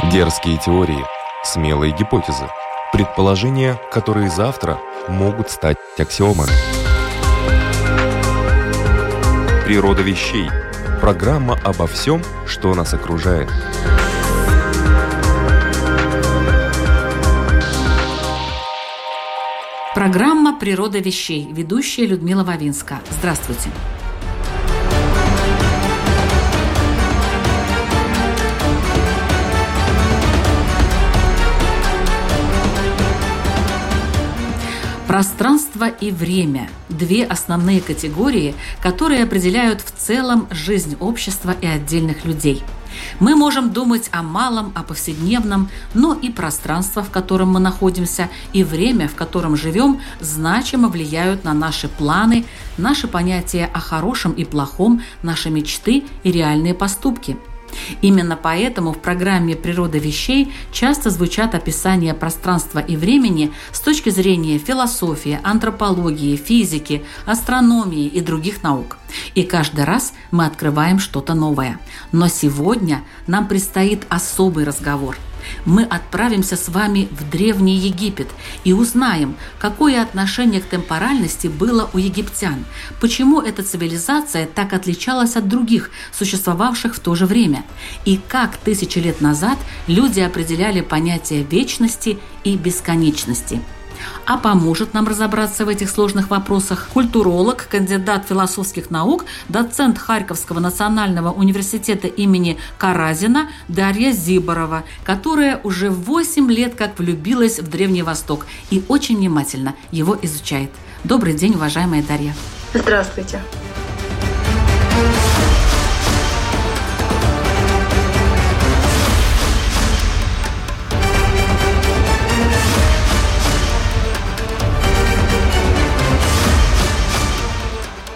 [0.00, 1.04] Дерзкие теории,
[1.44, 2.48] смелые гипотезы,
[2.94, 6.50] предположения, которые завтра могут стать аксиомами.
[9.66, 10.48] Природа вещей.
[11.02, 13.50] Программа обо всем, что нас окружает.
[19.94, 21.46] Программа «Природа вещей».
[21.52, 23.00] Ведущая Людмила Вавинска.
[23.18, 23.68] Здравствуйте.
[35.12, 42.62] Пространство и время– две основные категории, которые определяют в целом жизнь общества и отдельных людей.
[43.20, 48.64] Мы можем думать о малом, о повседневном, но и пространство, в котором мы находимся, и
[48.64, 52.46] время, в котором живем, значимо влияют на наши планы,
[52.78, 57.36] наши понятия о хорошем и плохом, наши мечты и реальные поступки–
[58.00, 64.58] Именно поэтому в программе «Природа вещей» часто звучат описания пространства и времени с точки зрения
[64.58, 68.98] философии, антропологии, физики, астрономии и других наук.
[69.34, 71.78] И каждый раз мы открываем что-то новое.
[72.12, 75.16] Но сегодня нам предстоит особый разговор–
[75.64, 78.28] мы отправимся с вами в Древний Египет
[78.64, 82.64] и узнаем, какое отношение к темпоральности было у египтян,
[83.00, 87.64] почему эта цивилизация так отличалась от других, существовавших в то же время,
[88.04, 93.60] и как тысячи лет назад люди определяли понятие вечности и бесконечности–
[94.26, 101.30] а поможет нам разобраться в этих сложных вопросах культуролог, кандидат философских наук, доцент Харьковского национального
[101.30, 108.84] университета имени Каразина Дарья Зиборова, которая уже 8 лет как влюбилась в Древний Восток и
[108.88, 110.70] очень внимательно его изучает.
[111.04, 112.34] Добрый день, уважаемая Дарья.
[112.74, 113.40] Здравствуйте.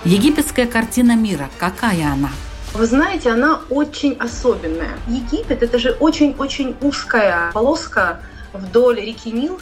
[0.06, 2.31] Египетская картина мира, какая она?
[2.75, 4.97] Вы знаете, она очень особенная.
[5.09, 8.21] Египет– это же очень-очень узкая полоска
[8.53, 9.61] вдоль реки Нил.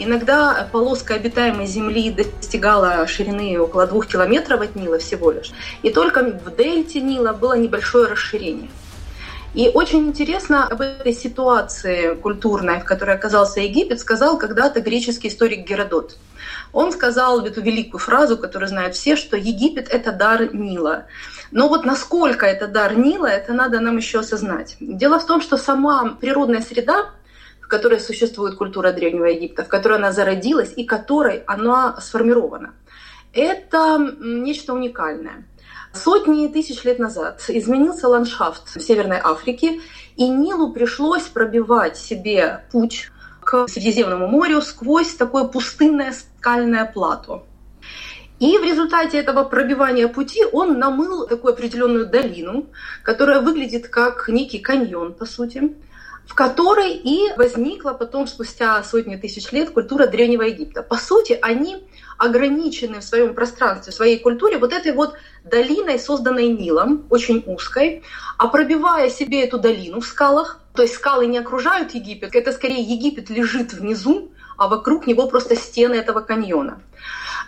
[0.00, 5.52] Иногда полоска обитаемой земли достигала ширины около двух километров от Нила всего лишь.
[5.84, 8.70] И только в дельте Нила было небольшое расширение.
[9.54, 15.64] И очень интересно об этой ситуации культурной, в которой оказался Египет, сказал когда-то греческий историк
[15.68, 16.16] Геродот.
[16.72, 21.06] Он сказал эту великую фразу, которую знают все, что Египет— это дар Нила.
[21.50, 24.76] Но вот насколько это дар Нила, это надо нам еще осознать.
[24.80, 27.10] Дело в том, что сама природная среда,
[27.60, 32.74] в которой существует культура Древнего Египта, в которой она зародилась и которой она сформирована,
[33.32, 35.46] это нечто уникальное.
[35.92, 39.80] Сотни тысяч лет назад изменился ландшафт в Северной Африке,
[40.16, 43.10] и Нилу пришлось пробивать себе путь
[43.44, 47.44] к Средиземному морю сквозь такое пустынное скальное плато.
[48.40, 52.66] И в результате этого пробивания пути он намыл такую определенную долину,
[53.02, 55.76] которая выглядит как некий каньон, по сути,
[56.26, 60.82] в которой и возникла потом, спустя сотни тысяч лет, культура Древнего Египта.
[60.82, 61.86] По сути, они
[62.18, 68.02] ограничены в своем пространстве, в своей культуре вот этой вот долиной, созданной Нилом, очень узкой,
[68.38, 72.82] а пробивая себе эту долину в скалах, то есть скалы не окружают Египет, это скорее
[72.82, 76.82] Египет лежит внизу, а вокруг него просто стены этого каньона.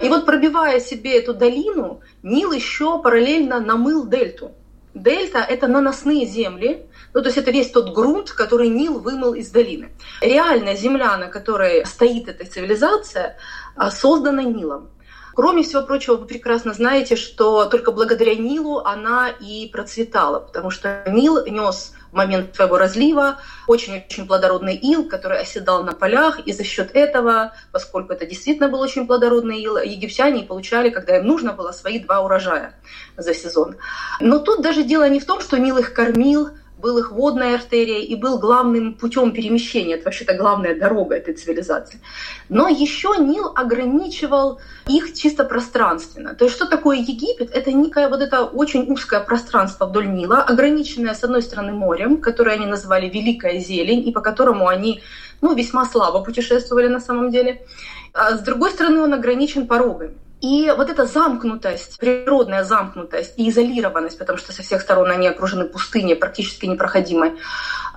[0.00, 4.52] И вот пробивая себе эту долину, Нил еще параллельно намыл дельту.
[4.94, 9.50] Дельта– это наносные земли, ну, то есть это весь тот грунт, который Нил вымыл из
[9.50, 9.90] долины.
[10.20, 13.36] Реальная земля, на которой стоит эта цивилизация,
[13.74, 14.88] а, создана Нилом.
[15.34, 21.04] Кроме всего прочего, вы прекрасно знаете, что только благодаря Нилу она и процветала, потому что
[21.08, 26.64] Нил нес в момент своего разлива очень-очень плодородный ил, который оседал на полях, и за
[26.64, 31.72] счет этого, поскольку это действительно был очень плодородный ил, египтяне получали, когда им нужно было,
[31.72, 32.74] свои два урожая
[33.16, 33.76] за сезон.
[34.20, 38.04] Но тут даже дело не в том, что Нил их кормил, был их водной артерией
[38.04, 39.94] и был главным путем перемещения.
[39.94, 42.00] Это вообще-то главная дорога этой цивилизации.
[42.48, 46.34] Но еще Нил ограничивал их чисто пространственно.
[46.34, 47.50] То есть что такое Египет?
[47.50, 52.56] Это некое вот это очень узкое пространство вдоль Нила, ограниченное с одной стороны морем, которое
[52.56, 55.02] они называли Великая Зелень, и по которому они
[55.40, 57.62] ну, весьма слабо путешествовали на самом деле.
[58.12, 60.14] А с другой стороны, он ограничен порогами.
[60.46, 65.64] И вот эта замкнутость, природная замкнутость и изолированность, потому что со всех сторон они окружены
[65.64, 67.32] пустыней, практически непроходимой,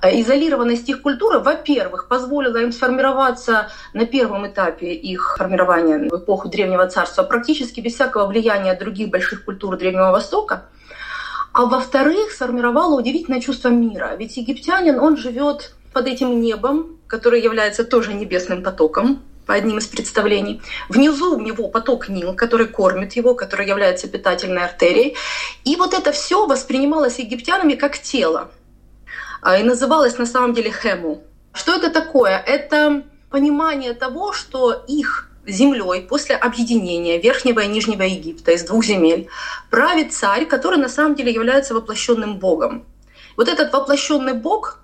[0.01, 6.50] э, изолированность их культуры, во-первых, позволила им сформироваться на первом этапе их формирования в эпоху
[6.50, 10.69] Древнего Царства практически без всякого влияния других больших культур Древнего Востока,
[11.54, 14.16] а во-вторых, сформировала удивительное чувство мира.
[14.18, 19.88] Ведь египтянин, он живет под этим небом, который является тоже небесным потоком, по одним из
[19.88, 20.62] представлений.
[20.90, 25.16] Внизу у него поток Нил, который кормит его, который является питательной артерией.
[25.66, 28.51] И вот это все воспринималось египтянами как тело.
[29.42, 31.24] А, и называлось на самом деле хему.
[31.51, 32.38] Что это такое?
[32.38, 33.01] Это
[33.31, 39.30] понимание того, что их землей после объединения Верхнего и Нижнего Египта из двух земель
[39.72, 42.86] правит царь, который на самом деле является воплощенным богом.
[43.36, 44.78] Вот этот воплощенный бог,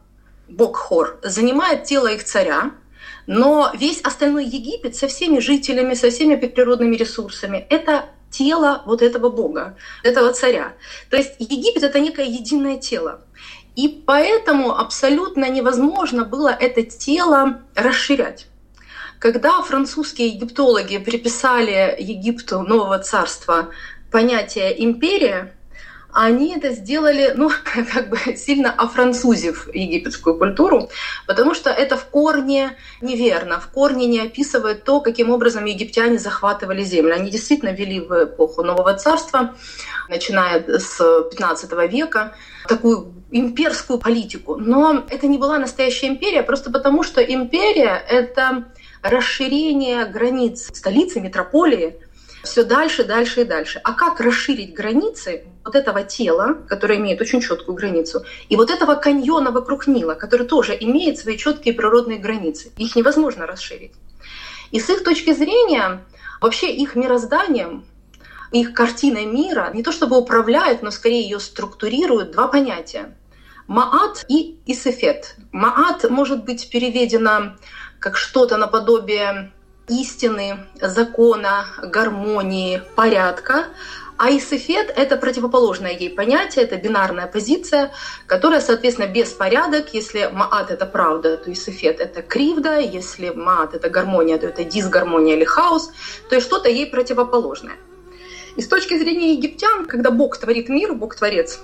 [0.49, 2.71] бог Хор, занимает тело их царя,
[3.27, 9.29] но весь остальной Египет со всеми жителями, со всеми природными ресурсами— это тело вот этого
[9.29, 10.73] бога, этого царя.
[11.09, 13.21] То есть Египет— это некое единое тело.
[13.75, 18.47] И поэтому абсолютно невозможно было это тело расширять.
[19.19, 23.69] Когда французские египтологи приписали Египту нового царства
[24.11, 25.53] понятие империя,
[26.15, 27.51] они это сделали, ну,
[27.93, 30.89] как бы сильно офранцузив египетскую культуру,
[31.27, 36.83] потому что это в корне неверно, в корне не описывает то, каким образом египтяне захватывали
[36.83, 37.13] землю.
[37.13, 39.55] Они действительно вели в эпоху Нового Царства,
[40.07, 40.97] начиная с
[41.31, 42.33] 15 века,
[42.67, 44.55] такую имперскую политику.
[44.55, 48.65] Но это не была настоящая империя, просто потому что империя— это
[49.01, 51.99] расширение границ столицы, метрополии,
[52.45, 53.81] все дальше, дальше и дальше.
[53.83, 58.95] А как расширить границы вот этого тела, которое имеет очень четкую границу, и вот этого
[58.95, 62.71] каньона вокруг Нила, который тоже имеет свои четкие природные границы?
[62.77, 63.93] Их невозможно расширить.
[64.71, 66.03] И с их точки зрения,
[66.41, 67.85] вообще их мирозданием,
[68.51, 73.15] их картиной мира не то чтобы управляют, но скорее ее структурируют два понятия.
[73.67, 75.35] Маат и Исефет.
[75.51, 77.55] Маат может быть переведено
[77.99, 79.51] как что-то наподобие
[79.87, 83.65] истины, закона, гармонии, порядка.
[84.17, 87.91] А исефет— это противоположное ей понятие, это бинарная позиция,
[88.27, 89.93] которая, соответственно, беспорядок.
[89.93, 92.77] Если маат— это правда, то исефет— это кривда.
[92.77, 95.91] Если маат— это гармония, то это дисгармония или хаос.
[96.29, 97.75] То есть что-то ей противоположное.
[98.55, 101.59] И с точки зрения египтян, когда Бог творит мир, Бог-творец,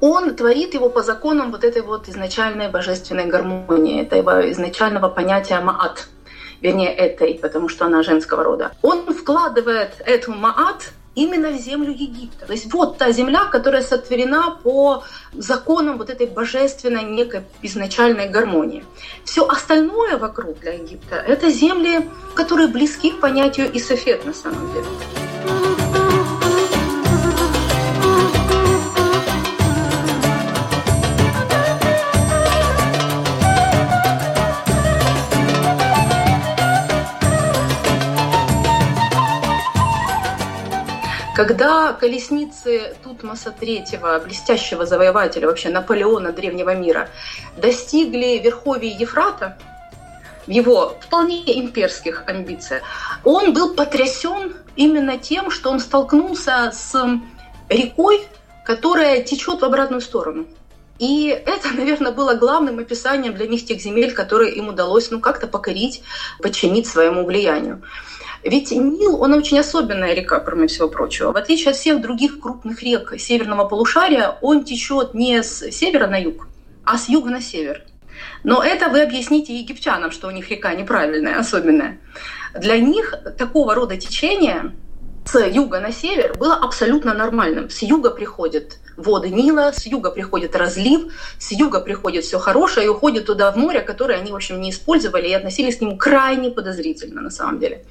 [0.00, 6.06] он творит его по законам вот этой вот изначальной божественной гармонии, этого изначального понятия маат—
[6.60, 12.46] вернее этой, потому что она женского рода, он вкладывает эту маат именно в землю Египта.
[12.46, 15.02] То есть вот та земля, которая сотворена по
[15.32, 18.84] законам вот этой божественной некой изначальной гармонии.
[19.24, 25.77] Все остальное вокруг для Египта— это земли, которые близки к понятию Исофет на самом деле.
[41.38, 47.10] Когда колесницы Тутмоса III, блестящего завоевателя, вообще Наполеона древнего мира,
[47.56, 49.56] достигли верховий Ефрата,
[50.48, 52.82] в его вполне имперских амбициях,
[53.22, 56.92] он был потрясен именно тем, что он столкнулся с
[57.68, 58.26] рекой,
[58.64, 60.48] которая течет в обратную сторону.
[60.98, 65.46] И это, наверное, было главным описанием для них тех земель, которые им удалось ну, как-то
[65.46, 66.02] покорить,
[66.40, 67.82] подчинить своему влиянию.
[68.44, 71.32] Ведь Нил, он очень особенная река, кроме всего прочего.
[71.32, 76.18] В отличие от всех других крупных рек северного полушария, он течет не с севера на
[76.18, 76.46] юг,
[76.84, 77.82] а с юга на север.
[78.44, 81.98] Но это вы объясните египтянам, что у них река неправильная, особенная.
[82.54, 84.72] Для них такого рода течение
[85.30, 87.68] с юга на север было абсолютно нормальным.
[87.68, 92.88] С юга приходят воды Нила, с юга приходит разлив, с юга приходит все хорошее и
[92.88, 96.50] уходит туда в море, которое они, в общем, не использовали и относились к нему крайне
[96.50, 97.84] подозрительно на самом деле.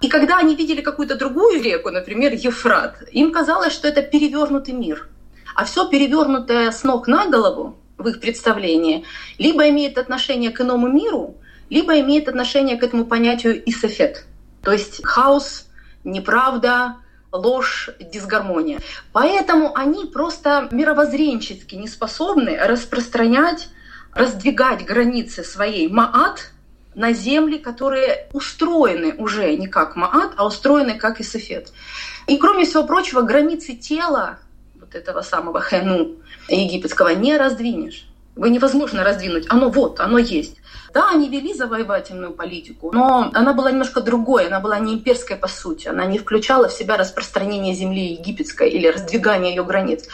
[0.00, 5.08] И когда они видели какую-то другую реку, например, Ефрат, им казалось, что это перевернутый мир.
[5.54, 9.04] А все перевернутое с ног на голову в их представлении
[9.38, 11.36] либо имеет отношение к иному миру,
[11.70, 14.26] либо имеет отношение к этому понятию исофет.
[14.62, 15.65] То есть хаос,
[16.06, 16.96] неправда,
[17.32, 18.80] ложь, дисгармония.
[19.12, 23.68] Поэтому они просто мировоззренчески не способны распространять,
[24.14, 26.52] раздвигать границы своей маат
[26.94, 31.72] на земли, которые устроены уже не как маат, а устроены как исофет.
[32.26, 34.38] И кроме всего прочего, границы тела
[34.80, 36.16] вот этого самого хэну
[36.48, 38.08] египетского не раздвинешь.
[38.34, 39.46] Вы невозможно раздвинуть.
[39.48, 40.56] Оно вот, оно есть.
[40.96, 45.46] Да, они вели завоевательную политику, но она была немножко другой, она была не имперской по
[45.46, 50.08] сути, она не включала в себя распространение земли египетской или раздвигание ее границ.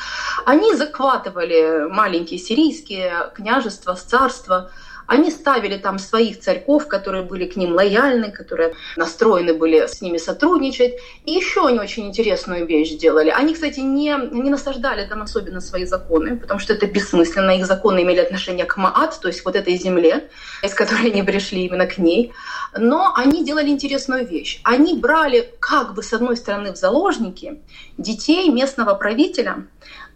[0.45, 4.73] Они захватывали маленькие сирийские княжества, царства,
[5.13, 10.17] Они ставили там своих царьков, которые были к ним лояльны, которые настроены были с ними
[10.17, 10.95] сотрудничать.
[11.27, 13.29] И еще они очень интересную вещь делали.
[13.29, 17.51] Они, кстати, не, не насаждали там особенно свои законы, потому что это бессмысленно.
[17.51, 20.31] Их законы имели отношение к Маат, то есть вот этой земле,
[20.63, 22.33] из которой они пришли именно к ней.
[22.75, 24.63] Но они делали интересную вещь.
[24.65, 27.61] Они брали как бы с одной стороны в заложники
[27.99, 29.67] детей местного правителя,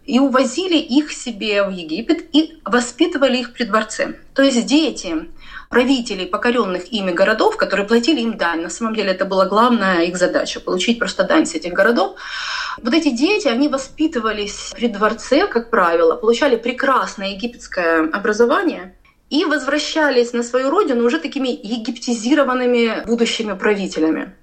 [0.07, 4.15] и увозили их себе в Египет и воспитывали их при дворце.
[4.33, 5.27] То есть дети
[5.69, 8.61] правителей покоренных ими городов, которые платили им дань.
[8.61, 12.15] На самом деле это была главная их задача– получить просто дань с этих городов.
[12.81, 18.95] Вот эти дети, они воспитывались при дворце, как правило, получали прекрасное египетское образование
[19.29, 24.33] и возвращались на свою родину уже такими египтизированными будущими правителями.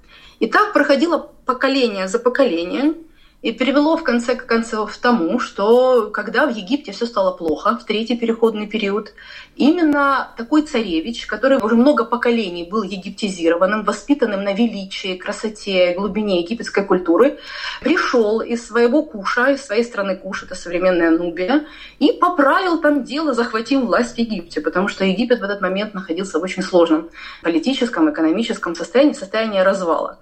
[0.41, 2.97] И так проходило поколение за поколением–
[3.45, 7.85] и привело в конце концов к тому, что когда в Египте все стало плохо, в
[7.85, 9.13] третий переходный период,
[9.55, 16.87] именно такой царевич, который уже много поколений был египтизированным, воспитанным на величии, красоте, глубине египетской
[16.87, 17.39] культуры,
[17.83, 21.67] пришел из своего Куша, из своей страны Куш, это современная Нубия,
[21.99, 26.39] и поправил там дело, захватил власть в Египте, потому что Египет в этот момент находился
[26.39, 27.11] в очень сложном
[27.43, 30.19] политическом, экономическом состоянии, состоянии развала.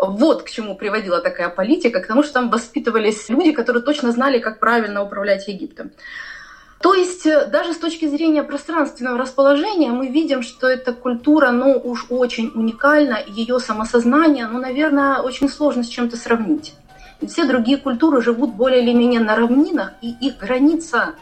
[0.00, 4.38] Вот к чему приводила такая политика, к тому, что там воспитывались люди, которые точно знали,
[4.38, 5.90] как правильно управлять Египтом.
[6.80, 11.78] То есть э, даже с точки зрения пространственного расположения мы видим, что эта культура, ну
[11.78, 16.72] уж очень уникальна, ее самосознание, ну, наверное, очень сложно с чем-то сравнить.
[17.28, 21.16] Все другие культуры живут более или менее на равнинах, и их граница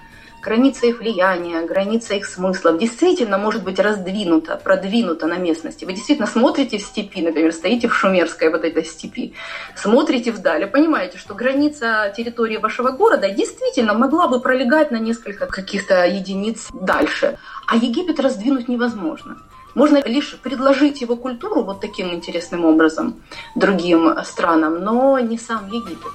[0.49, 5.85] граница их влияния, граница их смыслов действительно может быть раздвинута, продвинута на местности.
[5.85, 9.35] Вы действительно смотрите в степи, например, стоите в шумерской вот этой степи,
[9.77, 15.47] смотрите вдаль и понимаете, что граница территории вашего города действительно могла бы пролегать на несколько
[15.47, 17.37] каких-то единиц дальше.
[17.67, 19.37] А Египет раздвинуть невозможно.
[19.75, 23.21] Можно лишь предложить его культуру вот таким интересным образом
[23.55, 26.13] другим странам, но не сам Египет.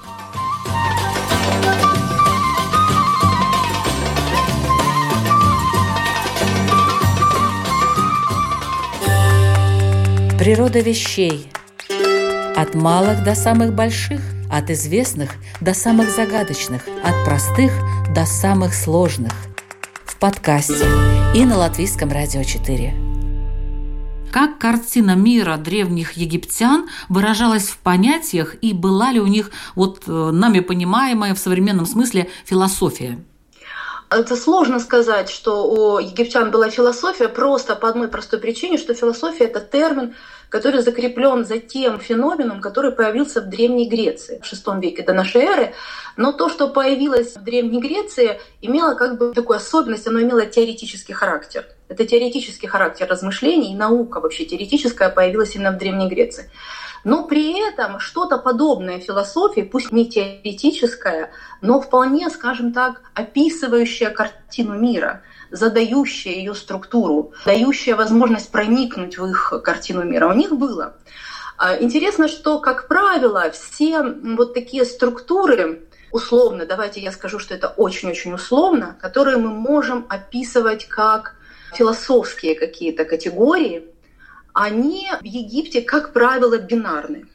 [10.44, 11.50] Природа вещей.
[12.54, 14.20] От малых до самых больших,
[14.52, 15.30] от известных
[15.62, 17.72] до самых загадочных, от простых
[18.14, 19.32] до самых сложных.
[20.04, 20.84] В подкасте
[21.34, 22.92] и на Латвийском радио 4.
[24.30, 30.10] Как картина мира древних египтян выражалась в понятиях и была ли у них вот э,
[30.10, 33.18] нами понимаемая в современном смысле философия?
[34.10, 39.44] Это сложно сказать, что у египтян была философия просто по одной простой причине, что философия—
[39.46, 40.14] это термин,
[40.54, 45.42] который закреплен за тем феноменом, который появился в Древней Греции в VI веке до нашей
[45.42, 45.74] эры.
[46.16, 51.12] Но то, что появилось в Древней Греции, имело как бы такую особенность, оно имело теоретический
[51.12, 51.66] характер.
[51.88, 56.48] Это теоретический характер размышлений, наука вообще теоретическая появилась именно в Древней Греции.
[57.04, 61.30] Но при этом что-то подобное философии, пусть не теоретическое,
[61.60, 69.52] но вполне, скажем так, описывающее картину мира, задающее ее структуру, дающее возможность проникнуть в их
[69.62, 70.96] картину мира, у них было.
[71.56, 77.68] А, интересно, что, как правило, все вот такие структуры, условно, давайте я скажу, что это
[77.68, 81.36] очень-очень условно, которые мы можем описывать как
[81.74, 83.93] философские какие-то категории,
[84.54, 87.26] они в Египте, как правило, бинарны.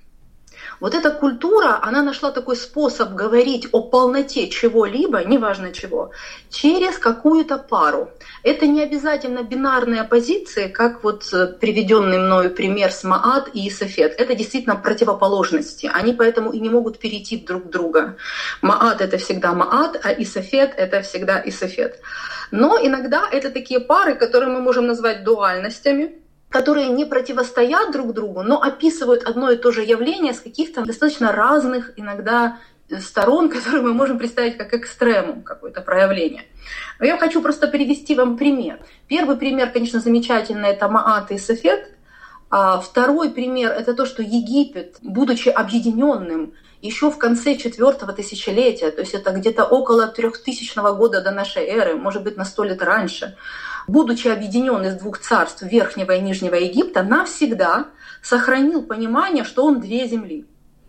[0.79, 6.11] Вот эта культура, она нашла такой способ говорить о полноте чего-либо, неважно чего,
[6.49, 8.09] через какую-то пару.
[8.43, 14.15] Это не обязательно бинарные позиции, как вот э, приведенный мною пример с Маат и Исафет.
[14.17, 15.89] Это действительно противоположности.
[15.93, 18.15] Они поэтому и не могут перейти друг в друга.
[18.61, 21.99] Маат— это всегда Маат, а Исафет— это всегда Исафет.
[22.51, 26.15] Но иногда это такие пары, которые мы можем назвать дуальностями,
[26.49, 31.31] которые не противостоят друг другу, но описывают одно и то же явление с каких-то достаточно
[31.31, 32.57] разных иногда
[32.99, 36.45] сторон, которые мы можем представить как экстремум, какое-то проявление.
[36.99, 38.79] Но я хочу просто привести вам пример.
[39.07, 41.95] Первый пример, конечно, замечательный, это Маат и Сафет.
[42.51, 49.01] А второй пример– это то, что Египет, будучи объединенным еще в конце четвертого тысячелетия, то
[49.01, 53.37] есть это где-то около трехтысячного года до нашей эры, может быть, на сто лет раньше,
[53.89, 57.87] будучи объединен из двух царств Верхнего и Нижнего Египта, навсегда
[58.21, 60.45] сохранил понимание, что он две земли.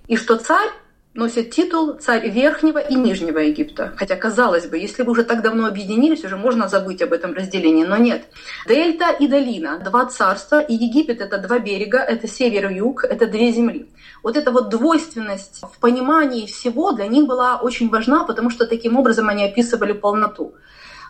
[0.07, 0.71] И что царь
[1.13, 3.93] носит титул царь Верхнего и Нижнего Египта.
[3.97, 7.85] Хотя, казалось бы, если вы уже так давно объединились, уже можно забыть об этом разделении,
[7.85, 8.25] но нет.
[8.69, 13.27] Дельта и долина– два царства, и Египет– это два берега, это север и юг, это
[13.27, 13.89] две земли.
[14.23, 18.97] Вот эта вот двойственность в понимании всего для них была очень важна, потому что таким
[18.97, 20.55] образом они описывали полноту.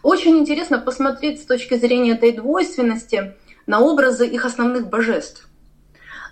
[0.02, 3.35] Очень интересно посмотреть с точки зрения этой двойственности
[3.66, 5.49] на образы их основных божеств.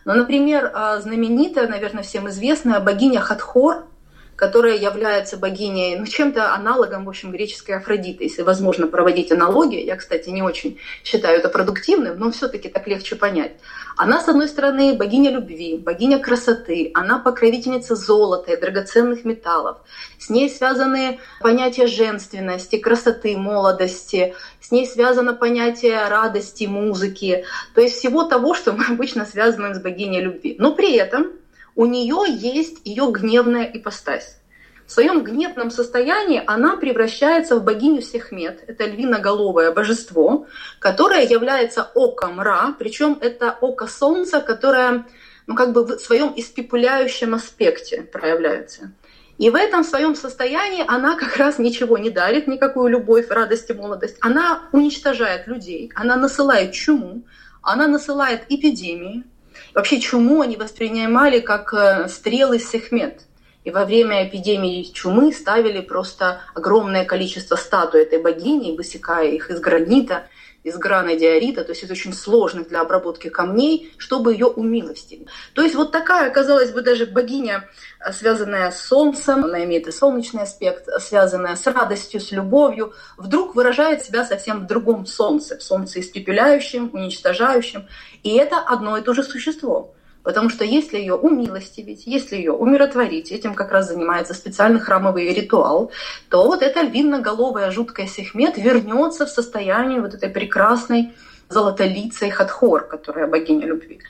[0.04, 3.87] Ну, например, а, знаменитая, наверное, всем известная богиня Хатхор–
[4.38, 9.85] которая является богиней, ну, чем-то аналогом, в общем, греческой Афродиты, если возможно проводить аналогии.
[9.85, 13.57] Я, кстати, не очень считаю это продуктивным, но все-таки так легче понять.
[13.97, 19.78] Она, с одной стороны, богиня любви, богиня красоты, она покровительница золота и драгоценных металлов.
[20.21, 27.97] С ней связаны понятия женственности, красоты, молодости, с ней связано понятие радости, музыки, то есть
[27.97, 30.54] всего того, что мы обычно связываем с богиней любви.
[30.61, 31.33] Но при этом
[31.78, 34.40] у нее есть ее гневная ипостась.
[34.85, 38.64] В своем гневном состоянии она превращается в богиню Сехмет.
[38.66, 40.49] Это львиноголовое божество,
[40.80, 45.06] которое является оком Ра, причем это око Солнца, которое
[45.47, 48.90] ну, как бы в своем испепеляющем аспекте проявляется.
[49.38, 53.75] И в этом своем состоянии она как раз ничего не дарит, никакую любовь, радость и
[53.75, 54.16] молодость.
[54.20, 57.23] Она уничтожает людей, она насылает чуму,
[57.62, 59.23] она насылает эпидемии,
[59.75, 63.22] Вообще чуму они воспринимали как э, стрелы Сехмет.
[63.64, 69.60] И во время эпидемии чумы ставили просто огромное количество статуй этой богини, высекая их из
[69.60, 70.26] гранита,
[70.68, 75.26] из грана диорита, то есть из очень сложных для обработки камней, чтобы ее умилостить.
[75.54, 77.68] То есть вот такая, казалось бы, даже богиня,
[78.00, 83.54] э, связанная с солнцем, она имеет и солнечный аспект, связанная с радостью, с любовью, вдруг
[83.54, 87.88] выражает себя совсем в другом солнце, в солнце испепеляющем, уничтожающем.
[88.22, 89.94] И это одно и то же существо.
[90.28, 95.90] Потому что если ее умилостивить, если ее умиротворить, этим как раз занимается специальный храмовый ритуал,
[96.28, 101.14] то вот эта львиноголовая жуткая Сехмет вернется в состояние вот этой прекрасной
[101.49, 104.00] золотолицей Хатхор, которая богиня любви.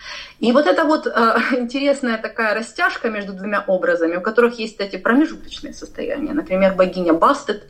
[0.41, 1.11] И вот это вот э,
[1.59, 6.33] интересная такая растяжка между двумя образами, у которых есть эти промежуточные состояния.
[6.33, 7.65] Например, богиня Бастет,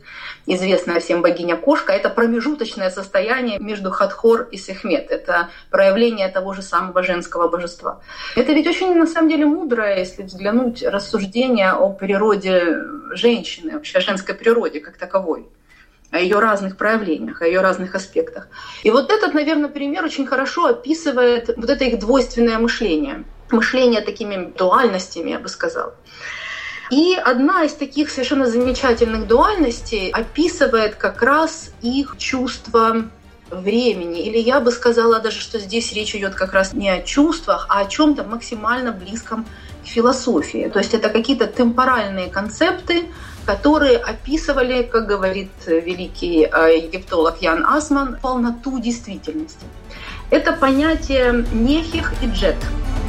[0.45, 5.11] известная всем богиня Кошка, это промежуточное состояние между Хатхор и Сехмет.
[5.11, 8.01] Это проявление того же самого женского божества.
[8.35, 12.77] Это ведь очень, на самом деле, мудрое, если взглянуть, рассуждение о природе
[13.11, 15.47] женщины, вообще о женской природе как таковой
[16.11, 18.47] о ее разных проявлениях, о ее разных аспектах.
[18.83, 23.23] И вот этот, наверное, пример очень хорошо описывает вот это их двойственное мышление.
[23.51, 25.95] Мышление такими дуальностями, я бы сказала.
[26.91, 33.05] И одна из таких совершенно замечательных дуальностей описывает как раз их чувство
[33.51, 34.25] времени.
[34.25, 37.81] Или я бы сказала даже, что здесь речь идет как раз не о чувствах, а
[37.81, 39.45] о чем-то максимально близком
[39.83, 40.69] к философии.
[40.71, 43.05] То есть это какие-то темпоральные концепты,
[43.49, 49.65] которые описывали, как говорит великий э, египтолог Ян Асман, полноту действительности.
[50.29, 52.57] Это понятие нехих и джет–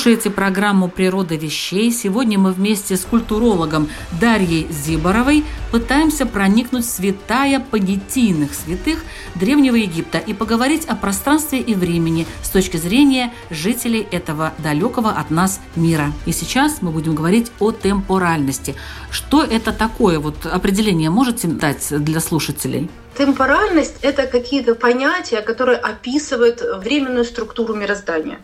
[0.00, 1.92] слушаете программу «Природа вещей».
[1.92, 10.16] Сегодня мы вместе с культурологом Дарьей Зиборовой пытаемся проникнуть в святая понятийных святых Древнего Египта
[10.16, 16.14] и поговорить о пространстве и времени с точки зрения жителей этого далекого от нас мира.
[16.24, 18.76] И сейчас мы будем говорить о темпоральности.
[19.10, 20.18] Что это такое?
[20.18, 22.88] Вот определение можете дать для слушателей?
[23.18, 28.38] Темпоральность– это какие-то понятия, которые описывают временную структуру мироздания.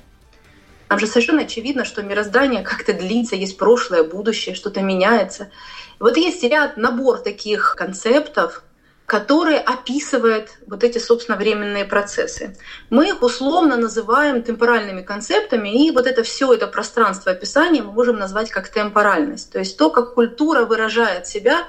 [0.89, 5.51] Нам же совершенно очевидно, что мироздание как-то длится, есть прошлое, будущее, что-то меняется.
[5.99, 8.63] Вот есть ряд, набор таких концептов,
[9.07, 12.57] которые описывают вот эти, собственно, временные процессы.
[12.91, 18.19] Мы их условно называем темпоральными концептами, и вот это все это пространство описания мы можем
[18.19, 21.69] назвать как темпоральность, то есть то, как культура выражает себя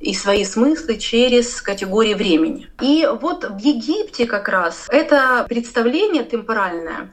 [0.00, 2.68] и свои смыслы через категории времени.
[2.80, 7.12] И вот в Египте как раз это представление темпоральное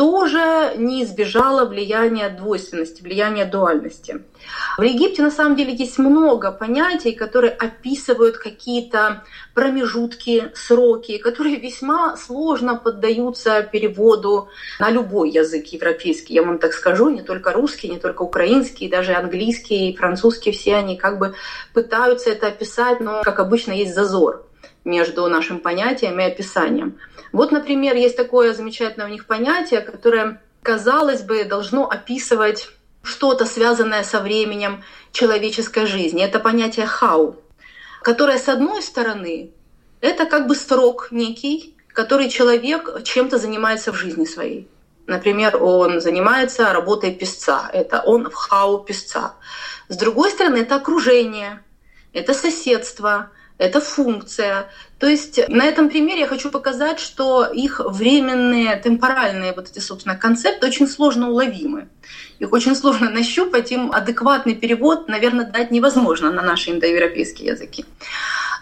[0.00, 4.22] тоже не избежала влияния двойственности, влияния дуальности.
[4.78, 12.16] В Египте на самом деле есть много понятий, которые описывают какие-то промежутки, сроки, которые весьма
[12.16, 16.32] сложно поддаются переводу на любой язык европейский.
[16.32, 20.96] Я вам так скажу, не только русский, не только украинский, даже английский, французский, все они
[20.96, 21.34] как бы
[21.74, 24.46] пытаются это описать, но, как обычно, есть зазор
[24.82, 26.96] между нашим понятием и описанием.
[27.32, 32.68] Вот, например, есть такое замечательное у них понятие, которое, казалось бы, должно описывать
[33.02, 36.22] что-то связанное со временем человеческой жизни.
[36.24, 37.36] Это понятие хау,
[38.02, 39.52] которое, с одной стороны,
[40.00, 44.68] это как бы срок некий, который человек чем-то занимается в жизни своей.
[45.06, 47.68] Например, он занимается работой песца.
[47.72, 49.34] Это он в хау песца.
[49.88, 51.64] С другой стороны, это окружение,
[52.12, 54.70] это соседство, это функция.
[54.98, 60.16] То есть на этом примере я хочу показать, что их временные, темпоральные вот эти, собственно,
[60.16, 61.88] концепты очень сложно уловимы.
[62.38, 67.84] Их очень сложно нащупать, им адекватный перевод, наверное, дать невозможно на наши индоевропейские языки.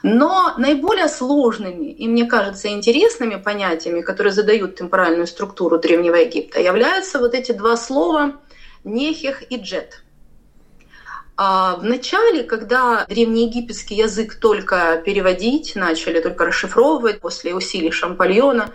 [0.02, 7.20] Но наиболее сложными и, мне кажется, интересными понятиями, которые задают темпоральную структуру Древнего Египта, являются
[7.20, 8.34] вот эти два слова
[8.82, 10.02] «нехех» и «джет».
[11.40, 18.72] А в начале, когда древнеегипетский язык только переводить начали, только расшифровывать после усилий Шампальона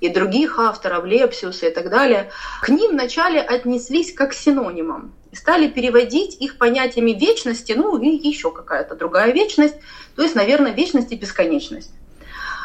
[0.00, 2.30] и других авторов, Лепсиуса и так далее,
[2.62, 8.50] к ним вначале отнеслись как к синонимам стали переводить их понятиями вечности, ну и еще
[8.50, 9.76] какая-то другая вечность,
[10.14, 11.92] то есть, наверное, вечность и бесконечность.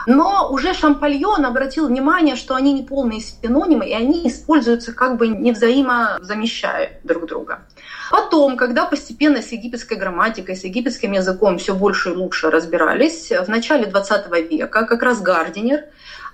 [0.08, 5.28] Но уже Шампальон обратил внимание, что они не полные синонимы, и они используются как бы
[5.28, 7.66] не взаимозамещая друг друга.
[8.12, 13.48] Потом, когда постепенно с египетской грамматикой, с египетским языком все больше и лучше разбирались, в
[13.48, 15.86] начале 20 века как раз Гардинер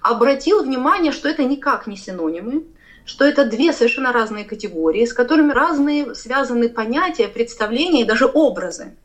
[0.01, 2.63] обратил внимание, что это никак не синонимы,
[3.05, 8.95] что это две совершенно разные категории, с которыми разные связаны понятия, представления и даже образы.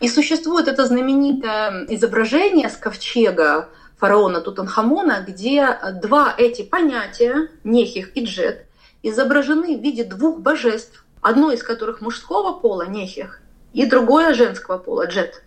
[0.00, 8.26] И существует это знаменитое изображение с ковчега фараона Тутанхамона, где два эти понятия, Нехих и
[8.26, 8.66] Джет,
[9.02, 13.40] изображены в виде двух божеств, одно из которых мужского пола, Нехих,
[13.72, 15.42] и другое женского пола, Джет.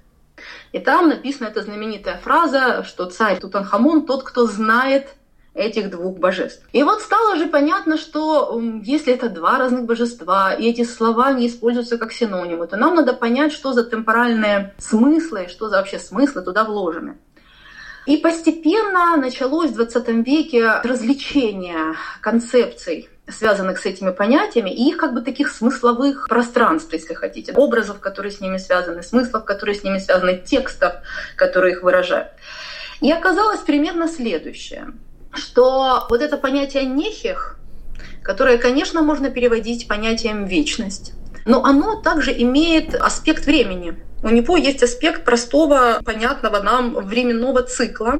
[0.71, 5.15] И там написана эта знаменитая фраза, что царь Тутанхамон тот, кто знает
[5.53, 6.63] этих двух божеств.
[6.71, 11.47] И вот стало же понятно, что если это два разных божества, и эти слова не
[11.47, 16.41] используются как синонимы, то нам надо понять, что за темпоральные смыслы, что за вообще смыслы
[16.41, 17.17] туда вложены.
[18.05, 25.13] И постепенно началось в 20 веке развлечение концепций связанных с этими понятиями, и их как
[25.13, 29.99] бы таких смысловых пространств, если хотите, образов, которые с ними связаны, смыслов, которые с ними
[29.99, 30.93] связаны, текстов,
[31.35, 32.29] которые их выражают.
[33.01, 34.87] И оказалось примерно следующее
[35.37, 37.57] что вот это понятие нехих,
[38.23, 41.13] которое, конечно, можно переводить понятием вечность,
[41.45, 43.97] но оно также имеет аспект времени.
[44.23, 48.17] У него есть аспект простого, понятного нам временного цикла.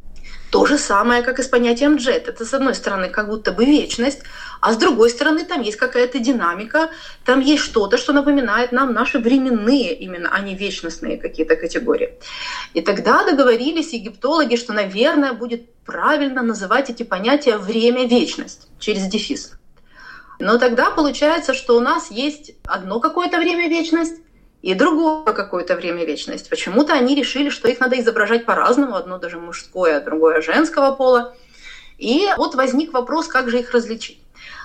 [0.52, 2.30] То же самое, как и с понятием джет.
[2.30, 4.22] Это, с одной стороны, как будто бы вечность,
[4.62, 6.89] а с другой стороны, там есть какая-то динамика,
[7.26, 12.13] там есть что-то, что напоминает нам наши временные именно, а не вечностные какие-то категории.
[12.74, 19.54] И тогда договорились египтологи, что, наверное, будет правильно называть эти понятия время-вечность через дефис.
[20.39, 24.22] Но тогда получается, что у нас есть одно какое-то время-вечность,
[24.62, 26.50] и другое какое-то время вечность.
[26.50, 31.36] Почему-то они решили, что их надо изображать по-разному, одно даже мужское, а другое женского пола.
[31.98, 34.20] И вот возник вопрос, как же их различить.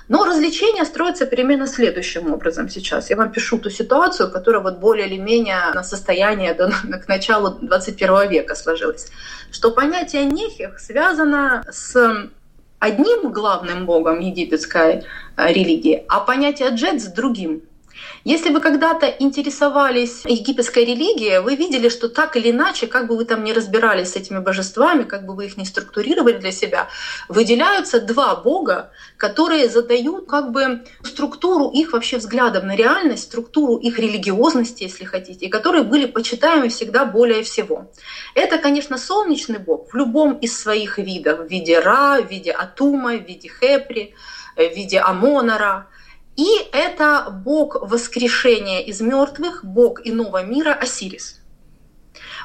[0.09, 3.11] Но развлечение строится примерно следующим образом сейчас.
[3.11, 6.71] Я вам пишу ту ситуацию, которая вот более или менее на состояние до,
[7.05, 9.11] к началу 21 века сложилась.
[9.51, 12.31] Что понятие нехих связано с
[12.79, 15.05] одним главным богом египетской
[15.37, 17.63] э, религии, а понятие джет с другим.
[18.25, 23.25] Если вы когда-то интересовались египетской религией, вы видели, что так или иначе, как бы вы
[23.25, 26.89] там ни разбирались с этими божествами, как бы вы их не структурировали для себя,
[27.29, 33.99] выделяются два бога, которые задают как бы структуру их вообще взглядов на реальность, структуру их
[33.99, 37.91] религиозности, если хотите, и которые были почитаемы всегда более всего.
[38.35, 43.15] Это, конечно, солнечный бог в любом из своих видов, в виде Ра, в виде Атума,
[43.15, 44.15] в виде Хепри,
[44.57, 45.89] в виде Амонара–
[46.37, 51.41] и это бог воскрешения из мертвых, бог иного мира Осирис.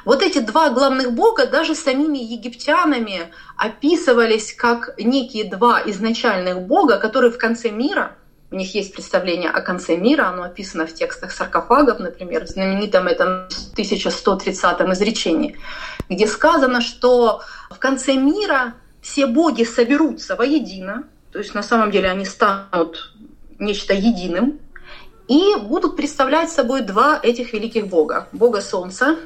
[0.04, 7.30] Вот эти два главных бога даже самими египтянами описывались как некие два изначальных бога, которые
[7.30, 8.16] в конце мира,
[8.50, 13.06] у них есть представление о конце мира, оно описано в текстах саркофагов, например, в знаменитом
[13.06, 15.58] этом 1130 изречении,
[16.08, 22.08] где сказано, что в конце мира все боги соберутся воедино, то есть на самом деле
[22.10, 23.14] они станут
[23.58, 24.60] нечто единым,
[25.28, 28.28] и будут представлять собой два этих великих бога.
[28.32, 29.16] Бога Солнца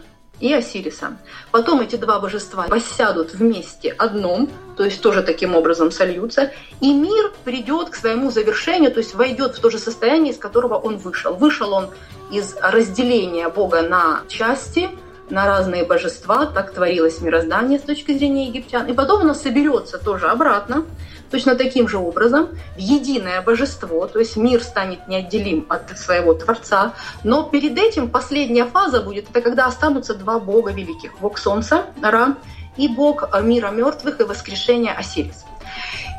[0.40, 1.16] и Осириса.
[1.53, 7.33] Потом эти два божества воссядут вместе одном, то есть тоже таким образом сольются, и мир
[7.45, 11.35] придет к своему завершению, то есть войдет в то же состояние, из которого он вышел.
[11.35, 11.90] Вышел он
[12.33, 14.90] из разделения Бога на части,
[15.31, 20.29] на разные божества, так творилось мироздание с точки зрения египтян, и потом оно соберется тоже
[20.29, 20.85] обратно,
[21.33, 26.95] точно таким же образом в единое божество, то есть мир станет неотделим от своего Творца.
[27.25, 31.18] Но перед этим последняя фаза будет, это когда останутся два бога великих.
[31.18, 32.37] Бог Солнца, Ра,
[32.77, 35.45] и бог мира мертвых и воскрешения Осирис.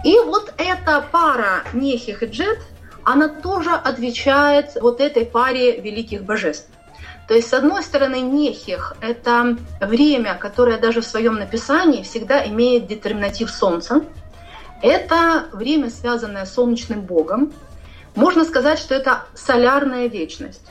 [0.04, 2.60] И вот эта пара Нехих и Джет,
[3.04, 6.67] она тоже отвечает вот этой паре великих божеств.
[7.28, 12.88] То есть, с одной стороны, Нехих– это время, которое даже в своем написании всегда имеет
[12.88, 14.02] детерминатив Солнца.
[14.83, 17.53] Это время, связанное с солнечным богом.
[18.15, 20.69] Можно сказать, что это солярная вечность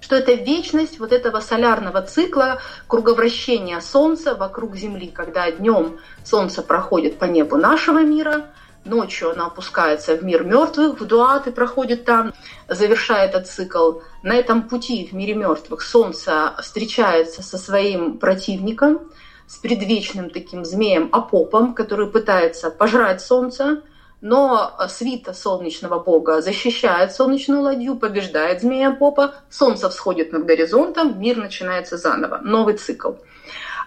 [0.00, 7.18] что это вечность вот этого солярного цикла круговращения Солнца вокруг Земли, когда днем Солнце проходит
[7.18, 8.50] по небу нашего мира,
[8.84, 12.34] ночью оно опускается в мир мертвых, в Дуат и проходит там,
[12.68, 14.00] завершая этот цикл.
[14.22, 19.10] На этом пути в мире мертвых Солнце встречается со своим противником,
[19.46, 23.82] с предвечным таким змеем Апопом, который пытается пожрать Солнце,
[24.20, 31.36] но свита солнечного бога защищает солнечную ладью, побеждает змея Попа, солнце всходит над горизонтом, мир
[31.36, 33.12] начинается заново, новый цикл.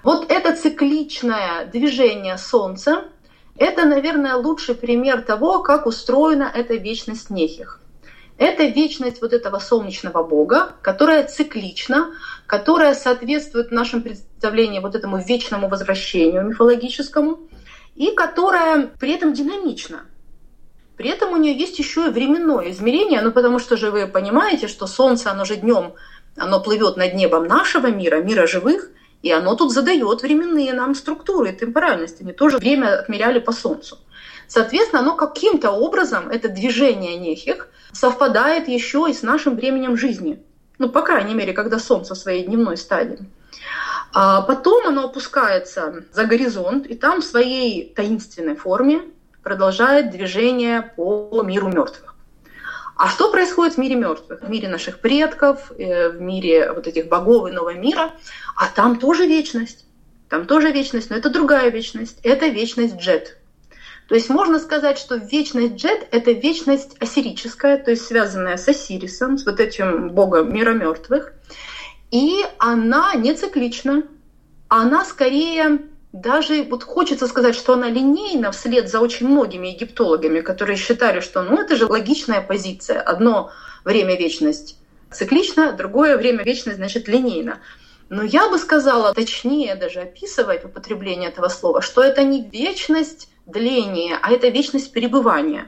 [0.03, 3.05] Вот это цикличное движение солнца,
[3.57, 7.81] это, наверное, лучший пример того, как устроена эта вечность Нехих.
[8.37, 12.11] Это вечность вот этого солнечного бога, которая циклична,
[12.45, 17.39] которая соответствует в нашем представлении вот этому вечному возвращению мифологическому,
[17.95, 20.01] и которая при этом динамична.
[20.97, 24.67] При этом у нее есть еще и временное измерение, ну потому что же вы понимаете,
[24.67, 25.93] что Солнце, оно же днем,
[26.35, 28.91] оно плывет над небом нашего мира, мира живых,
[29.23, 32.21] и оно тут задает временные нам структуры темпоральности.
[32.21, 33.97] Они тоже время отмеряли по Солнцу.
[34.47, 40.41] Соответственно, оно каким-то образом, это движение нехих, совпадает еще и с нашим временем жизни.
[40.79, 43.19] Ну, по крайней мере, когда Солнце в своей дневной стадии.
[44.13, 49.01] А потом оно опускается за горизонт, и там в своей таинственной форме
[49.43, 52.15] продолжает движение по миру мертвых.
[52.95, 54.41] А что происходит в мире мертвых?
[54.41, 58.11] В мире наших предков, э, в мире вот этих богов иного мира.
[58.55, 59.85] А там тоже вечность.
[60.29, 62.19] Там тоже вечность, но это другая вечность.
[62.23, 63.36] Это вечность джет.
[64.07, 69.37] То есть можно сказать, что вечность джет– это вечность ассирическая, то есть связанная с Осирисом,
[69.37, 71.33] с вот этим богом мира мертвых.
[72.09, 74.03] И она не циклична.
[74.69, 75.79] Она скорее
[76.13, 81.41] даже вот хочется сказать, что она линейна вслед за очень многими египтологами, которые считали, что
[81.43, 83.01] ну это же логичная позиция.
[83.01, 83.51] Одно
[83.83, 84.77] время вечность
[85.11, 87.59] циклично, другое время вечность значит линейно.
[88.09, 94.19] Но я бы сказала, точнее даже описывать употребление этого слова, что это не вечность дления,
[94.21, 95.67] а это вечность перебывания.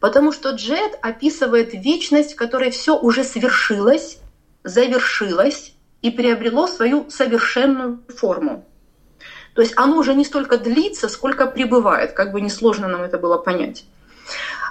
[0.00, 4.18] Потому что джет описывает вечность, в которой все уже свершилось,
[4.62, 8.64] завершилось и приобрело свою совершенную форму.
[9.54, 13.38] То есть оно уже не столько длится, сколько пребывает, как бы несложно нам это было
[13.38, 13.84] понять.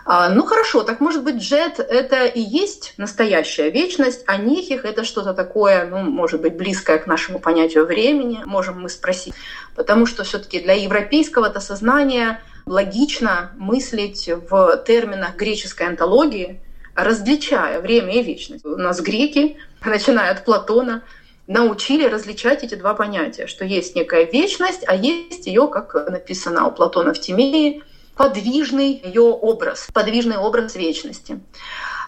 [0.06, 5.06] А, ну хорошо, так может быть джет это и есть настоящая вечность, а нехих это
[5.06, 9.34] что-то такое, ну, может быть, близкое к нашему понятию времени, можем мы спросить.
[9.76, 16.62] Потому что все-таки для европейского-то сознания логично мыслить в терминах греческой антологии,
[16.96, 18.66] различая время и вечность.
[18.66, 21.04] У нас греки, начиная от Платона,
[21.48, 26.72] научили различать эти два понятия, что есть некая вечность, а есть ее, как написано у
[26.72, 27.82] Платона в Тимее,
[28.16, 31.40] подвижный ее образ, подвижный образ вечности.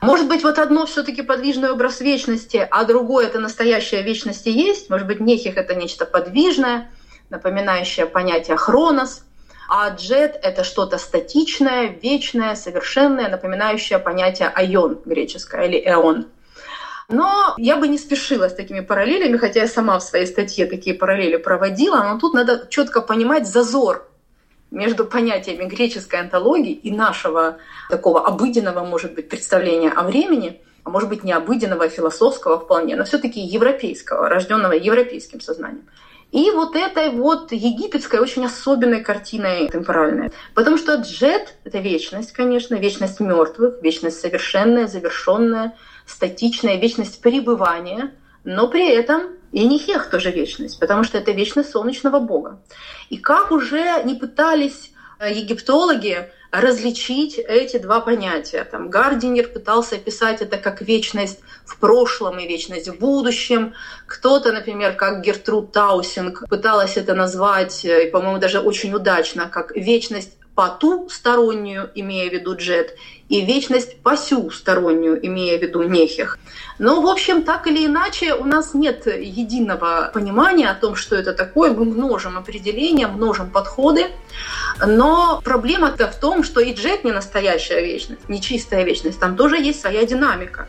[0.01, 4.89] Может быть, вот одно все-таки подвижный образ вечности, а другое это настоящая вечность и есть.
[4.89, 6.91] Может быть, нехих это нечто подвижное,
[7.29, 9.23] напоминающее понятие хронос,
[9.67, 16.27] а джет это что-то статичное, вечное, совершенное, напоминающее понятие айон греческое или эон.
[17.07, 20.95] Но я бы не спешила с такими параллелями, хотя я сама в своей статье такие
[20.95, 24.07] параллели проводила, но тут надо четко понимать зазор
[24.75, 27.57] между понятиями греческой антологии и нашего
[27.89, 32.95] такого обыденного, может быть, представления о времени, а может быть, не обыденного, а философского вполне,
[32.95, 35.85] но все-таки европейского, рожденного европейским сознанием.
[36.31, 40.31] И вот этой вот египетской очень особенной картиной темпоральной.
[40.53, 48.11] Потому что джет— это вечность, конечно, вечность мертвых, вечность совершенная, завершенная, статичная вечность пребывания,
[48.43, 52.59] но при этом и Нихех тоже вечность, потому что это вечность солнечного бога.
[53.09, 58.65] И как уже не пытались э, египтологи различить эти два понятия.
[58.65, 63.73] Там Гардинер пытался описать это как вечность в прошлом и вечность в будущем.
[64.07, 69.73] Кто-то, например, как Гертруд Таусинг, пыталась это назвать, э, и, по-моему, даже очень удачно, как
[69.73, 72.95] вечность потустороннюю, имея в виду Джет,
[73.27, 76.39] и вечность посюстороннюю, имея в виду Нехих.
[76.79, 81.33] Но, в общем, так или иначе, у нас нет единого понимания о том, что это
[81.33, 81.71] такое.
[81.71, 84.07] Мы множим определения, множим подходы.
[84.85, 89.19] Но проблема-то в том, что и Джет не настоящая вечность, не чистая вечность.
[89.19, 90.67] Там тоже есть своя динамика.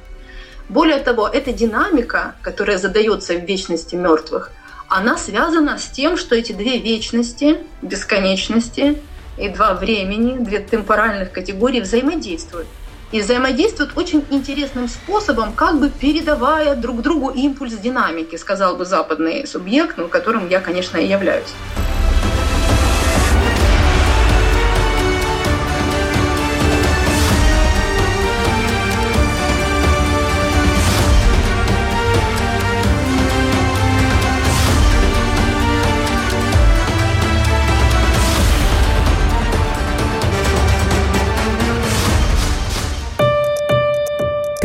[0.68, 4.50] Более того, эта динамика, которая задается в вечности мертвых,
[4.88, 9.00] она связана с тем, что эти две вечности, бесконечности
[9.36, 12.66] и два времени, две темпоральных категории взаимодействуют.
[13.12, 19.46] И взаимодействуют очень интересным способом, как бы передавая друг другу импульс динамики, сказал бы западный
[19.46, 21.54] субъект, ну, которым я, конечно, и являюсь.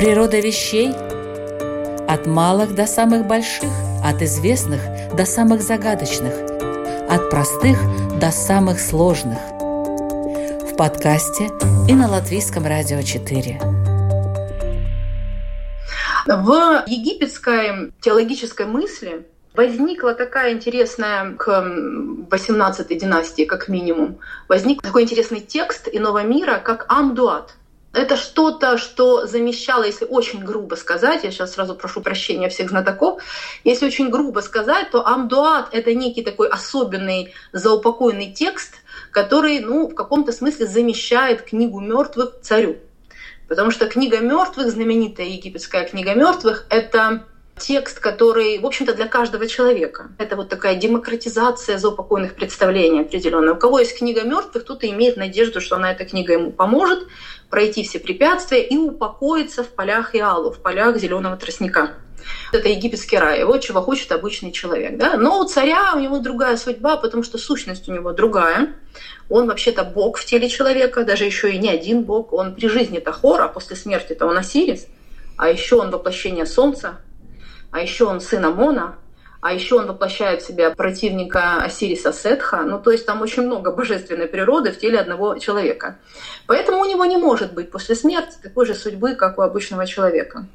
[0.01, 0.89] Природа вещей
[2.07, 3.69] от малых до самых больших,
[4.03, 4.81] от известных
[5.15, 6.33] до самых загадочных,
[7.07, 7.77] от простых
[8.19, 9.37] до самых сложных.
[9.37, 11.51] В подкасте
[11.87, 13.61] и на Латвийском радио 4.
[16.25, 21.63] В египетской теологической мысли возникла такая интересная к
[22.31, 27.53] 18 династии, как минимум, возник такой интересный текст иного мира, как Амдуат–
[27.93, 33.21] это что-то, что замещало, если очень грубо сказать, я сейчас сразу прошу прощения всех знатоков,
[33.63, 38.75] если очень грубо сказать, то Амдуат— это некий такой особенный заупокойный текст,
[39.11, 42.77] который, ну, в каком-то смысле замещает книгу мертвых царю.
[43.49, 47.25] Потому что книга мертвых, знаменитая египетская книга мертвых, это
[47.61, 50.09] текст, который, в общем-то, для каждого человека.
[50.17, 53.53] Это вот такая демократизация заупокойных представлений определенная.
[53.53, 57.07] У кого есть книга мертвых, кто-то имеет надежду, что она эта книга ему поможет
[57.49, 61.91] пройти все препятствия и упокоиться в полях Иалу, в полях зеленого тростника.
[62.51, 64.97] Это египетский рай, вот чего хочет обычный человек.
[64.97, 65.17] Да?
[65.17, 68.75] Но у царя у него другая судьба, потому что сущность у него другая.
[69.29, 72.33] Он вообще-то бог в теле человека, даже еще и не один бог.
[72.33, 74.87] Он при жизни это Хор, а после смерти это он Осирис.
[75.37, 76.99] А еще он воплощение солнца,
[77.71, 78.95] а еще он сын Амона,
[79.41, 82.61] а еще он воплощает в себя противника Осириса Сетха.
[82.61, 85.97] Ну, то есть там очень много божественной природы в теле одного человека.
[86.45, 90.45] Поэтому у него не может быть после смерти такой же судьбы, как у обычного человека.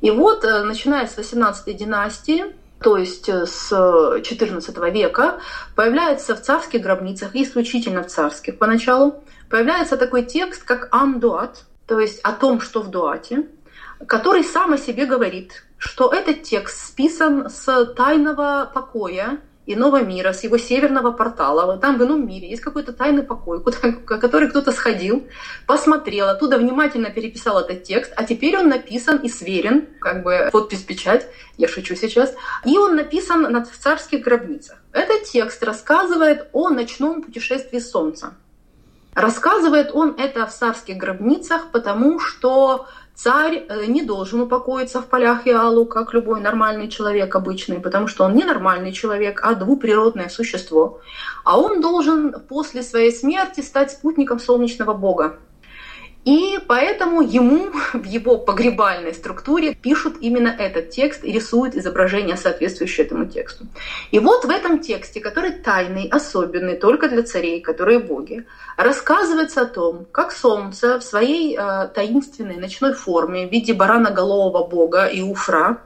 [0.00, 2.46] И вот, э, начиная с 18 династии,
[2.80, 5.38] то есть э, с XIV века,
[5.76, 12.18] появляется в царских гробницах, исключительно в царских поначалу, появляется такой текст, как «Амдуат», то есть
[12.22, 13.46] о том, что в Дуате,
[14.08, 20.44] который сам о себе говорит– что этот текст списан с тайного покоя иного мира, с
[20.44, 21.76] его северного портала.
[21.78, 25.26] Там в ином мире есть какой-то тайный покой, куда, который кто-то сходил,
[25.66, 31.26] посмотрел, оттуда внимательно переписал этот текст, а теперь он написан и сверен, как бы подпись-печать,
[31.56, 34.78] я шучу сейчас, и он написан на, царских гробницах.
[34.92, 38.34] Этот текст рассказывает о ночном путешествии Солнца.
[39.14, 45.46] Рассказывает он это в царских гробницах, потому что Царь э, не должен упокоиться в полях
[45.46, 51.00] Иалу, как любой нормальный человек обычный, потому что он не нормальный человек, а двуприродное существо.
[51.44, 55.38] А он должен после своей смерти стать спутником солнечного бога.
[56.24, 63.06] И поэтому ему в его погребальной структуре пишут именно этот текст и рисуют изображение, соответствующее
[63.06, 63.66] этому тексту.
[64.10, 69.66] И вот в этом тексте, который тайный, особенный только для царей, которые боги, рассказывается о
[69.66, 75.78] том, как солнце в своей э, таинственной ночной форме в виде бараноголового бога и уфра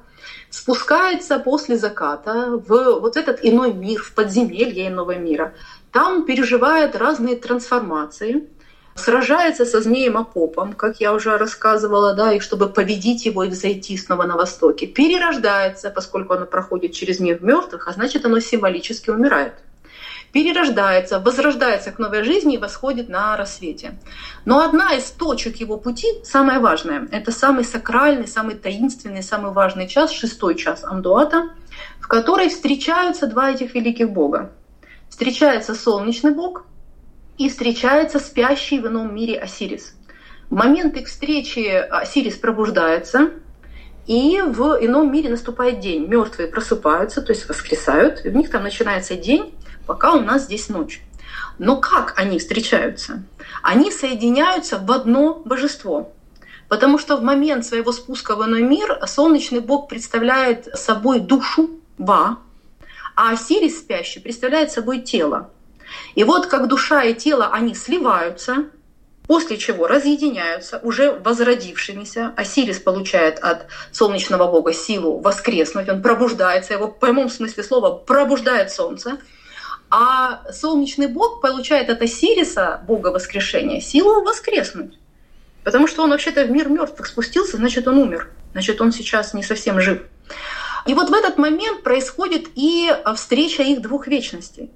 [0.50, 5.52] спускается после заката в вот этот иной мир, в подземелье иного мира.
[5.92, 8.46] Там переживает разные трансформации–
[8.98, 13.96] сражается со змеем Апопом, как я уже рассказывала, да, и чтобы победить его и взойти
[13.96, 19.54] снова на востоке, перерождается, поскольку оно проходит через мир мертвых, а значит оно символически умирает
[20.32, 23.98] перерождается, возрождается к новой жизни и восходит на рассвете.
[24.44, 29.88] Но одна из точек его пути, самая важная, это самый сакральный, самый таинственный, самый важный
[29.88, 31.50] час, шестой час Амдуата,
[31.98, 34.52] в которой встречаются два этих великих бога.
[35.08, 36.64] Встречается солнечный бог–
[37.38, 39.94] и встречается спящий в ином мире Осирис.
[40.50, 43.30] В момент их встречи Осирис пробуждается,
[44.06, 46.06] и в ином мире наступает день.
[46.06, 49.54] Мертвые просыпаются, то есть воскресают, и у них там начинается день,
[49.86, 51.02] пока у нас здесь ночь.
[51.58, 53.22] Но как они встречаются?
[53.62, 56.12] Они соединяются в одно божество.
[56.68, 62.38] Потому что в момент своего спуска в иной мир солнечный бог представляет собой душу, Ба,
[63.16, 65.50] а Осирис спящий представляет собой тело.
[66.14, 68.66] И вот как душа и тело, они сливаются,
[69.26, 72.32] после чего разъединяются уже возродившимися.
[72.36, 78.72] Осирис получает от солнечного бога силу воскреснуть, он пробуждается, его в прямом смысле слова пробуждает
[78.72, 79.18] солнце.
[79.90, 84.98] А солнечный бог получает от Осириса, бога воскрешения, силу воскреснуть.
[85.64, 88.30] Потому что он вообще-то в мир мертвых спустился, значит, он умер.
[88.52, 90.02] Значит, он сейчас не совсем жив.
[90.86, 94.70] И вот в этот момент происходит и встреча их двух вечностей.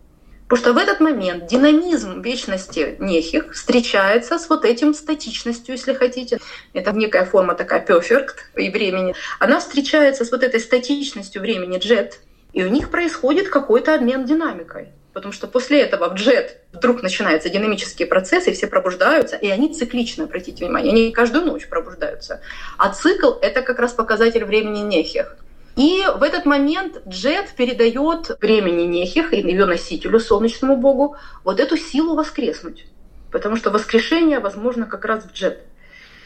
[0.52, 6.40] Потому что в этот момент динамизм вечности Нехих встречается с вот этим статичностью, если хотите.
[6.74, 9.14] Это некая форма такая perfect и времени.
[9.38, 12.20] Она встречается с вот этой статичностью времени джет,
[12.52, 14.88] и у них происходит какой-то обмен динамикой.
[15.14, 20.24] Потому что после этого в джет вдруг начинаются динамические процессы, все пробуждаются, и они циклично,
[20.24, 22.42] обратите внимание, они каждую ночь пробуждаются.
[22.76, 25.34] А цикл— это как раз показатель времени нехих.
[25.76, 32.14] И в этот момент Джет передает времени Нехих, ее носителю, солнечному богу, вот эту силу
[32.14, 32.86] воскреснуть.
[33.30, 35.62] Потому что воскрешение возможно как раз в Джет.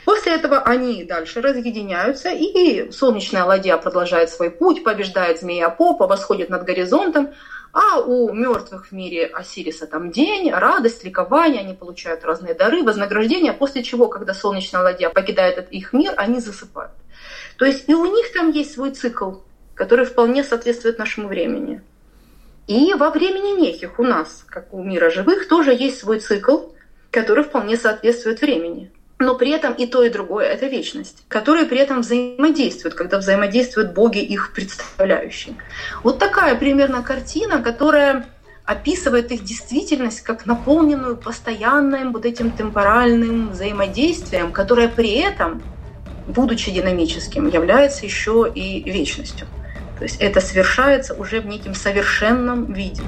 [0.04, 6.48] После этого они дальше разъединяются, и солнечная ладья продолжает свой путь, побеждает змея Попа, восходит
[6.48, 7.30] над горизонтом,
[7.72, 13.52] а у мертвых в мире Осириса там день, радость, ликование, они получают разные дары, вознаграждения,
[13.52, 16.92] после чего, когда солнечная ладья покидает их мир, они засыпают.
[17.56, 19.36] То есть и у них там есть свой цикл,
[19.74, 21.80] который вполне соответствует нашему времени.
[22.66, 26.70] И во времени неких у нас, как у мира живых, тоже есть свой цикл,
[27.10, 28.90] который вполне соответствует времени.
[29.18, 33.94] Но при этом и то, и другое— это вечность, которые при этом взаимодействуют, когда взаимодействуют
[33.94, 35.56] боги, их представляющие.
[36.02, 38.26] Вот такая примерно картина, которая
[38.66, 45.62] описывает их действительность как наполненную постоянным вот этим темпоральным взаимодействием, которое при этом
[46.26, 49.46] будучи динамическим, является еще и вечностью.
[49.98, 53.02] То есть это совершается уже в неким совершенном виде.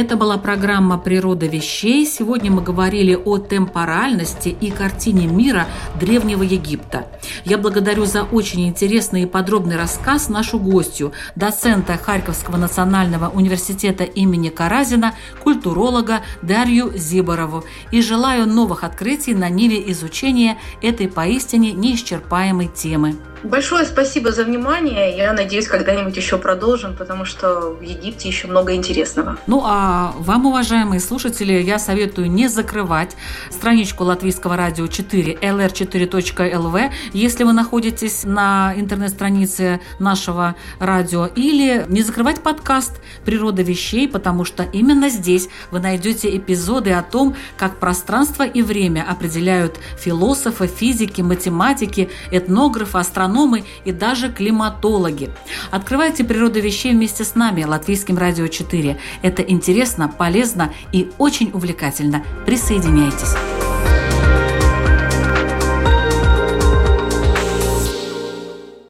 [0.00, 2.06] Это была программа «Природа вещей».
[2.06, 5.66] Сегодня мы говорили о темпоральности и картине мира
[5.98, 7.08] Древнего Египта.
[7.44, 14.50] Я благодарю за очень интересный и подробный рассказ нашу гостью, доцента Харьковского национального университета имени
[14.50, 17.64] Каразина, культуролога Дарью Зиборову.
[17.90, 23.16] И желаю новых открытий на ниве изучения этой поистине неисчерпаемой темы.
[23.42, 25.16] Большое спасибо за внимание.
[25.16, 29.38] Я надеюсь, когда-нибудь еще продолжим, потому что в Египте еще много интересного.
[29.46, 33.16] Ну а вам, уважаемые слушатели, я советую не закрывать
[33.50, 42.42] страничку Латвийского радио 4 lr4.lv, если вы находитесь на интернет-странице нашего радио, или не закрывать
[42.42, 48.60] подкаст «Природа вещей», потому что именно здесь вы найдете эпизоды о том, как пространство и
[48.60, 55.30] время определяют философы, физики, математики, этнографы, астрономы, и даже климатологи.
[55.70, 58.98] Открывайте природу вещей вместе с нами, Латвийским радио 4.
[59.22, 59.42] Это
[59.78, 62.24] интересно, полезно и очень увлекательно.
[62.44, 63.34] Присоединяйтесь.